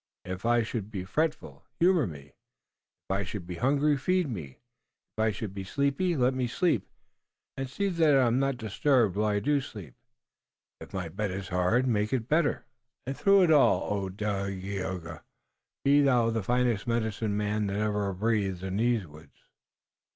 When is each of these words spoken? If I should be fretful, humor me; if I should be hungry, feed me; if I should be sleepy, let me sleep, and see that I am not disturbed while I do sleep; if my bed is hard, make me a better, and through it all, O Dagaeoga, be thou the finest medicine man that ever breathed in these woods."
If 0.25 0.47
I 0.47 0.63
should 0.63 0.89
be 0.89 1.03
fretful, 1.03 1.63
humor 1.79 2.07
me; 2.07 2.29
if 2.31 3.11
I 3.11 3.21
should 3.23 3.45
be 3.45 3.57
hungry, 3.57 3.97
feed 3.97 4.27
me; 4.27 4.57
if 5.11 5.19
I 5.19 5.29
should 5.29 5.53
be 5.53 5.63
sleepy, 5.63 6.17
let 6.17 6.33
me 6.33 6.47
sleep, 6.47 6.87
and 7.55 7.69
see 7.69 7.87
that 7.87 8.15
I 8.15 8.25
am 8.25 8.39
not 8.39 8.57
disturbed 8.57 9.15
while 9.15 9.27
I 9.27 9.39
do 9.39 9.61
sleep; 9.61 9.93
if 10.79 10.91
my 10.91 11.07
bed 11.09 11.29
is 11.29 11.49
hard, 11.49 11.85
make 11.85 12.11
me 12.13 12.17
a 12.17 12.21
better, 12.21 12.65
and 13.05 13.15
through 13.15 13.43
it 13.43 13.51
all, 13.51 13.93
O 13.95 14.09
Dagaeoga, 14.09 15.21
be 15.85 16.01
thou 16.01 16.31
the 16.31 16.41
finest 16.41 16.87
medicine 16.87 17.37
man 17.37 17.67
that 17.67 17.77
ever 17.77 18.11
breathed 18.11 18.63
in 18.63 18.77
these 18.77 19.05
woods." 19.05 19.43